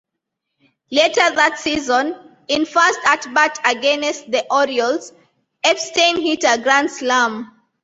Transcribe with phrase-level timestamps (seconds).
[0.89, 2.15] Later that season,
[2.47, 5.13] in first at-bat against the Orioles,
[5.63, 7.51] Epstein hit a grand slam.